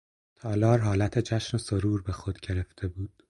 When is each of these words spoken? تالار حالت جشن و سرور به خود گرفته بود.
تالار 0.35 0.79
حالت 0.79 1.19
جشن 1.19 1.57
و 1.57 1.59
سرور 1.59 2.01
به 2.01 2.11
خود 2.11 2.39
گرفته 2.39 2.87
بود. 2.87 3.09